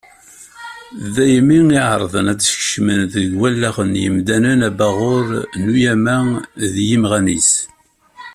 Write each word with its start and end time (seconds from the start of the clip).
Daymi 1.13 1.59
i 1.77 1.79
εerrḍen 1.91 2.31
ad 2.33 2.39
skecmen 2.47 3.01
deg 3.13 3.27
wallaɣen 3.39 3.93
n 3.93 3.99
yimdanen 4.01 4.65
abaɣur 4.69 5.27
n 5.61 5.63
ugama 5.73 6.17
d 6.73 6.75
yimɣan-is. 6.87 7.51